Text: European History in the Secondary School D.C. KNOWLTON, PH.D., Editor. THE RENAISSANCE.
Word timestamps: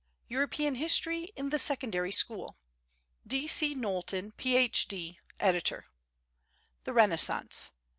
European 0.29 0.73
History 0.73 1.25
in 1.35 1.49
the 1.49 1.59
Secondary 1.59 2.11
School 2.11 2.57
D.C. 3.27 3.75
KNOWLTON, 3.75 4.31
PH.D., 4.31 5.19
Editor. 5.39 5.85
THE 6.85 6.93
RENAISSANCE. 6.93 7.69